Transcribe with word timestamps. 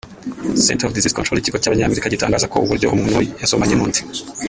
Center 0.55 0.87
of 0.87 0.93
Disease 0.97 1.13
Control 1.17 1.39
Ikigo 1.41 1.57
cy’Abanyamerika 1.61 2.11
gitangaza 2.13 2.49
ko 2.51 2.57
uburyo 2.63 2.87
umuntu 2.95 3.19
yasomanye 3.41 3.73
n’undi 3.75 3.99